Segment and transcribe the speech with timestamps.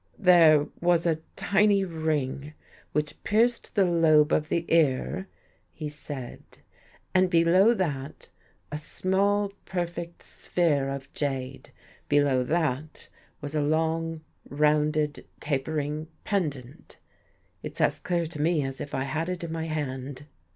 [0.31, 2.55] "There was a tiny ring
[2.91, 5.27] which pierced the lobe of the ear,"
[5.71, 6.41] he said,"
[7.13, 8.29] and below that,
[8.71, 11.69] a small perfect sphere of jade;
[12.09, 13.09] below that
[13.41, 16.97] was a long, rounded, 67 THE GHOST GIRL tapering pendant.
[17.61, 20.25] It's as clear to me as if I had it in my hand."